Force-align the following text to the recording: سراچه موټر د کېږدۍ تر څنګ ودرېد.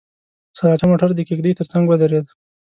سراچه 0.57 0.85
موټر 0.91 1.09
د 1.15 1.19
کېږدۍ 1.29 1.51
تر 1.59 1.65
څنګ 1.71 1.83
ودرېد. 1.87 2.25